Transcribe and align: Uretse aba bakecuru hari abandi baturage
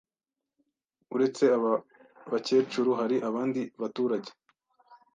Uretse 1.15 1.43
aba 1.57 1.73
bakecuru 2.31 2.89
hari 2.99 3.15
abandi 3.29 3.61
baturage 3.81 4.31